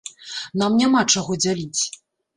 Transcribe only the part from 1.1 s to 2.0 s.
чаго дзяліць.